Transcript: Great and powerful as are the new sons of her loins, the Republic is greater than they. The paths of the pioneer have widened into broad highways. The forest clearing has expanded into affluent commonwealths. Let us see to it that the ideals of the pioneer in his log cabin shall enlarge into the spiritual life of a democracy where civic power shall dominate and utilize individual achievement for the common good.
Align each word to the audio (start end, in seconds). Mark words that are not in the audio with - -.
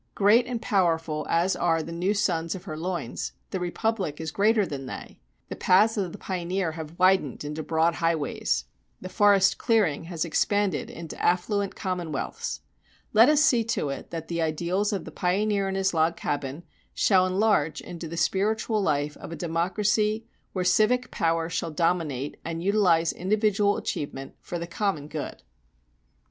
Great 0.15 0.47
and 0.47 0.63
powerful 0.63 1.27
as 1.29 1.55
are 1.55 1.83
the 1.83 1.91
new 1.91 2.11
sons 2.15 2.55
of 2.55 2.63
her 2.63 2.75
loins, 2.75 3.33
the 3.51 3.59
Republic 3.59 4.19
is 4.19 4.31
greater 4.31 4.65
than 4.65 4.87
they. 4.87 5.19
The 5.49 5.55
paths 5.55 5.95
of 5.95 6.11
the 6.11 6.17
pioneer 6.17 6.71
have 6.71 6.97
widened 6.97 7.43
into 7.43 7.61
broad 7.61 7.93
highways. 7.93 8.65
The 8.99 9.09
forest 9.09 9.59
clearing 9.59 10.05
has 10.05 10.25
expanded 10.25 10.89
into 10.89 11.21
affluent 11.23 11.75
commonwealths. 11.75 12.61
Let 13.13 13.29
us 13.29 13.43
see 13.43 13.63
to 13.65 13.89
it 13.89 14.09
that 14.09 14.27
the 14.27 14.41
ideals 14.41 14.91
of 14.91 15.05
the 15.05 15.11
pioneer 15.11 15.69
in 15.69 15.75
his 15.75 15.93
log 15.93 16.15
cabin 16.17 16.63
shall 16.95 17.27
enlarge 17.27 17.79
into 17.79 18.07
the 18.07 18.17
spiritual 18.17 18.81
life 18.81 19.15
of 19.17 19.31
a 19.31 19.35
democracy 19.35 20.25
where 20.51 20.65
civic 20.65 21.11
power 21.11 21.47
shall 21.47 21.69
dominate 21.69 22.37
and 22.43 22.63
utilize 22.63 23.13
individual 23.13 23.77
achievement 23.77 24.33
for 24.41 24.57
the 24.57 24.65
common 24.65 25.07
good. 25.07 25.43